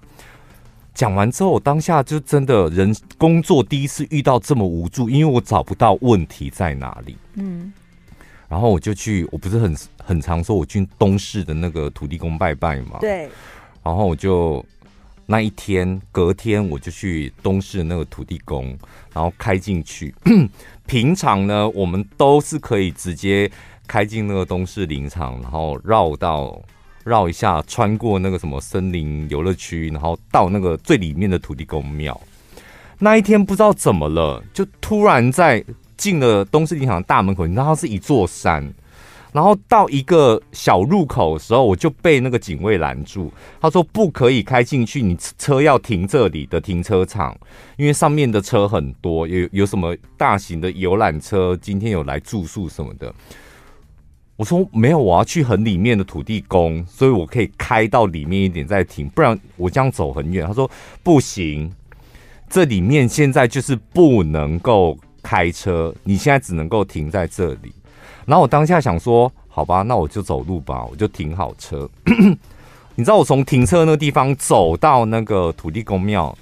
[0.92, 7.16] 讲完之后，我当下就真的人工作第一次遇到这么无助，因为我找不到问题在哪里。
[7.34, 7.72] 嗯，
[8.48, 12.98] 然后我就去，我不是很很常说我去东市的那个土地公拜拜嘛。
[13.00, 13.28] 对。
[13.82, 14.64] 然后我就
[15.26, 18.76] 那一天隔天我就去东势的那个土地公，
[19.12, 20.14] 然后开进去。
[20.86, 23.50] 平常呢，我们都是可以直接
[23.86, 26.60] 开进那个东势林场，然后绕到。
[27.04, 32.18] 绕一下，穿过那个什么森林游乐区，然后到那个最里面的土地公庙。
[32.98, 35.62] 那一天不知道怎么了，就突然在
[35.98, 38.72] 进了东势林场的大门口，你知道它是一座山，
[39.34, 47.36] 然后到一个小入口的时候，我就被那个警卫拦住，他说不可以开进去，你车要停这里的停车场，
[47.76, 53.12] 因为上面的车很多，有有什么大型的游览车，今天有来住宿什么的。
[54.36, 60.46] 我说没有，我要去很里面的土地公，所以我可以开到里面一点再停，不然我这样走很远。
[60.46, 60.70] 他说
[61.02, 61.68] 不行，
[62.48, 67.72] 这里面现在就是不能够开车，你现在只能够停在这里。
[68.26, 71.88] 然后我当下想说，好吧，那我就走路吧，我就停好车。
[72.96, 76.36] 你知道我从停车那个地方走到那个土地公庙，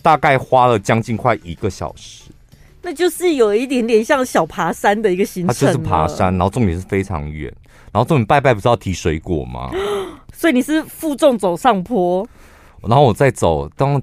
[0.00, 2.24] 大概花了将近快一个小时。
[2.80, 7.52] 那就是有一点点像小爬山的一个行程，它就是爬山，然后重点是非常远，
[7.92, 9.70] 然后重点拜拜不是要提水果吗？
[10.32, 12.26] 所以你是负重走上坡，
[12.82, 14.00] 然后我再走，当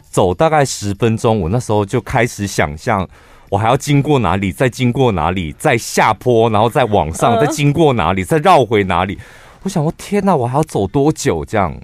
[0.00, 3.06] 走大概十分钟，我那时候就开始想象，
[3.52, 9.18] 我还要经过哪里，再经过哪里，再下坡，然后再往上，再经过哪里，再绕回哪里。
[9.62, 11.78] 我想我，天哪，我还要走多久这样？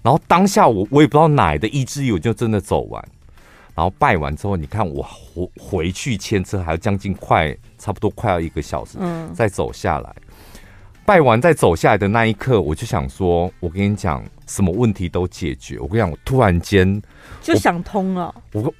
[0.00, 3.04] 然后当下我我也不知道哪来的意志力，我就真的走完。
[3.74, 10.14] 然后拜完之后，你看我回回去牵车还要将近快差不多快要一个小时，嗯，再走下来。
[11.04, 15.78] 拜完再走下来的那一刻，我就想说，我跟你讲，什么问题都解决。
[15.78, 17.02] 我跟你讲，我突然间
[17.42, 18.34] 就想通了。
[18.52, 18.72] 我，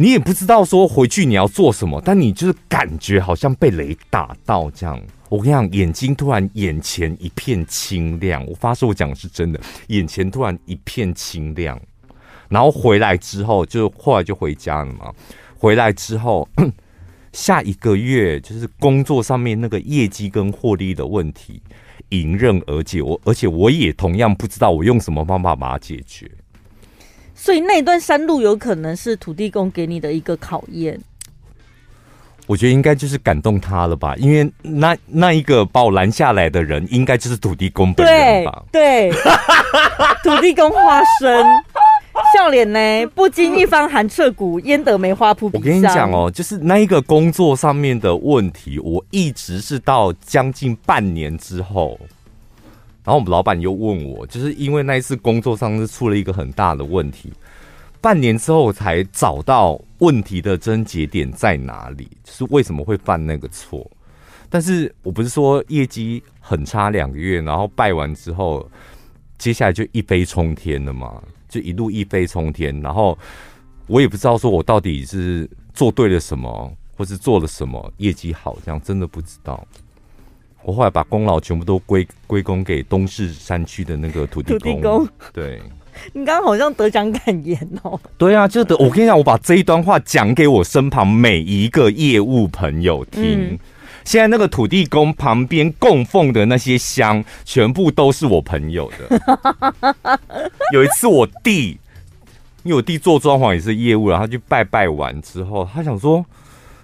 [0.00, 4.96] 你也不知道说回去你要做什么，但你就是感觉好像被雷打到这样。
[5.28, 8.46] 我跟你讲，眼睛突然眼前一片清亮。
[8.46, 11.76] 我发誓，我讲的是真的，眼前突然一片清亮。
[12.48, 15.12] 然后回来之后，就后来就回家了嘛。
[15.58, 16.48] 回来之后。
[17.30, 21.60] 下一个月就是工作上面那个业绩跟获利的问题
[22.08, 26.28] 迎刃而解，我而且我也同样不知道我用什么方法把它解决。
[27.48, 31.00] 所以那段山路有可能是土地公给你的一个考验。
[32.46, 38.62] 我觉得应该就是感动他了吧，因为那那一个把我拦下来的人，应该就是土地公本人吧？
[38.70, 39.18] 对，对
[40.22, 41.42] 土地公化身。
[42.34, 43.06] 笑脸呢？
[43.14, 45.62] 不经一番寒彻骨，焉得梅花扑鼻香。
[45.62, 51.98] 我跟你讲哦，就是那一个工作上面的问题，我一直是到将近半年之后，
[53.08, 57.32] 然后我们老板又问我，就是因为那一次工作上是出了一个很大的问题，
[58.02, 63.90] 半年之后才找到问题的症结点在哪里，就是为什么会犯那个错。
[64.50, 68.70] 但是我不是说业绩很差两个月，然后拜完之后，
[69.38, 71.22] 接下来就一飞冲天了嘛？
[71.48, 73.18] 就一路一飞冲天，然后
[73.86, 79.66] 我也不知道说我到底是做对了什么，或是做了什么业绩好，这样真的不知道。
[80.68, 84.58] 我后来把功劳全部都归归功给东势山区的那个土地公。
[84.58, 85.62] 土地公，对，
[86.12, 87.98] 你刚刚好像得奖感言哦。
[88.18, 93.52] 对啊，就得我跟你讲，我把这一段话讲给我身旁每一个业务朋友听。
[93.52, 93.58] 嗯
[94.04, 99.20] 现在那个土地公旁边供奉的那些香，全部都是我朋友的。
[100.72, 101.78] 有一次我弟，
[102.62, 106.24] 因为我弟做装潢也是业务，然后他去拜拜完之后，他想说，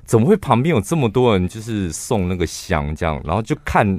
[0.05, 3.99] 怎么会旁边有这么多人，就是送那个香这样，然后就看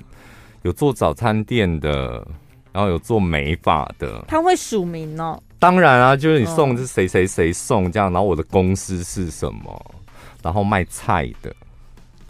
[0.64, 2.26] 有做早餐店的，
[2.72, 5.42] 然后有做美发的，他会署名哦。
[5.60, 9.96] 当然啊，就是你送是谁谁谁送这样，然后我的公司是什么，
[10.44, 11.54] 然后卖菜的。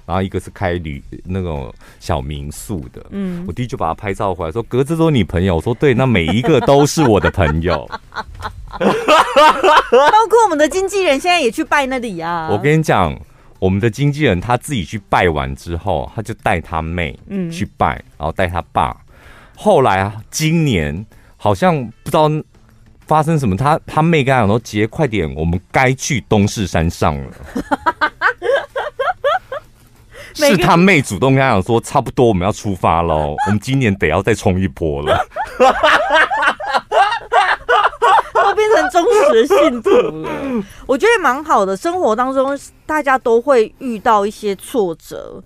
[0.08, 7.90] 然后一个是开旅那种小民宿的，嗯，我弟就把他拍照回来，说：“格子都是你朋友。”我说：“对，那每一个都是我的朋友，
[8.78, 8.88] 包
[10.30, 13.20] 括我们的经纪人现在也去拜那里啊。”我跟你讲，
[13.60, 18.96] 我们的经纪人他自己去拜完之后，他就带他妹嗯去拜，然后带他爸。
[19.56, 21.06] 后来啊，今年
[21.38, 22.30] 好像不知道
[23.08, 27.32] 发生什么，他他妹跟他讲说：“姐，快点，我们该去东势山上了。
[30.36, 35.26] ”是他妹主动跟他讲说，差不多我们要出发喽，我们今年得要再冲一波了，
[35.58, 35.66] 都
[38.68, 40.64] 变成忠实信徒了。
[40.88, 45.44] 我觉得蛮好的，生活当中大家都会遇到一些挫折，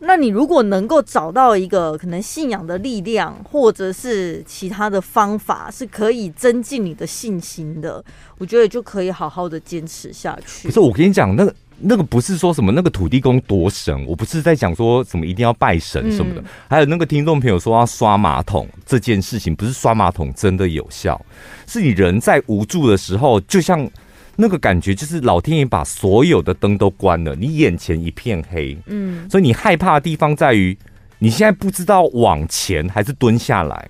[0.00, 8.04] 那你如果能够找到一个可能信仰的力量，或者是其他的方法，是可以增进你的信心的，
[8.38, 10.68] 我觉得就可以好好的坚持下去。
[10.68, 11.54] 不是，我跟你讲那个。
[11.80, 16.40] 那个不是说什么那个土地公多神，我不是在讲说什么一定要拜神什么的。
[16.40, 21.20] 嗯、还有那个听众朋友说要刷马桶这件事情，不是刷马桶真的有效，
[21.66, 23.88] 是你人在无助的时候，就像
[24.36, 28.76] 那个感觉，就是老天爷把所有的灯都关了，你眼前一片黑。
[28.86, 30.76] 嗯，所以你害怕的地方在于，
[31.18, 33.88] 你现在不知道往前还是蹲下来。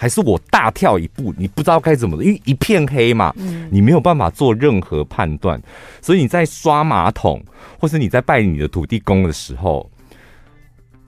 [0.00, 3.34] 还是我大跳一步，你不知道该怎么，因为一片黑嘛，
[3.70, 5.60] 你没有办法做任何判断，
[6.00, 7.44] 所以你在刷马桶，
[7.78, 9.90] 或是你在拜你的土地公的时候，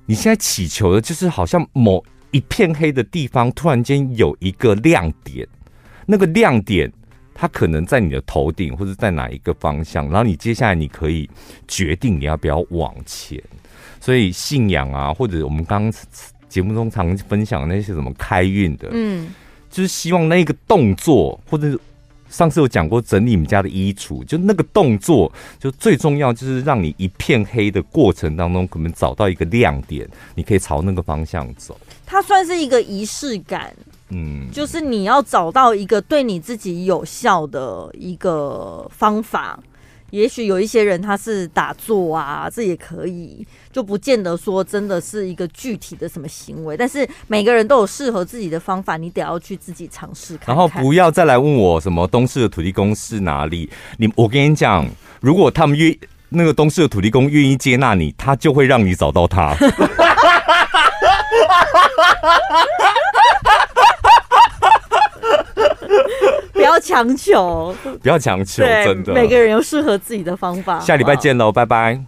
[0.05, 5.49] 你现在祈求的就是好像某一片黑的地方突然间有一个亮点，
[6.05, 6.93] 那个亮点
[7.33, 11.27] 它可能在你的头顶或者在哪一个方向，然后你接下来你可以
[11.67, 13.43] 决定你要不要往前，
[14.01, 15.93] 所以信仰啊，或者我们刚刚。
[16.53, 19.33] 节目中常分享那些什么开运的，嗯，
[19.71, 21.81] 就是希望那个动作，或者是
[22.29, 31.75] 上次有讲过整理你们家的衣橱，就那个动作，就最重要就是让你一片黑的过程当中，可能找到一个亮点，你可以朝那个方向走。
[32.05, 33.75] 它算是一个仪式感，
[34.11, 39.59] 嗯，就是你要找到一个对你自己有效的一个方法。
[40.11, 46.77] 也许有一些人他是打坐啊，这也可以，就不见得说真的是一个具体的什么行为。
[46.77, 50.55] 但是每个人都有适合自己的方法，你得要去自己尝试看看。
[50.55, 53.71] 然后不要再来问我什么东市的土地公是哪里。
[53.97, 54.87] 你，我跟你讲，
[55.21, 55.97] 如果他们愿
[56.29, 59.57] 那个东市的土地公愿意接纳你，他就会让你找到他。
[66.53, 70.81] 不要强求，不要强求，真的，每个人有适合自己的方法。
[70.81, 72.03] 下礼拜见喽，拜拜。